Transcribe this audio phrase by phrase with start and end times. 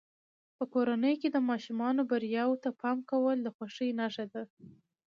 [0.57, 4.43] په کورنۍ کې د ماشومانو بریاوو ته پام کول د خوښۍ نښه ده.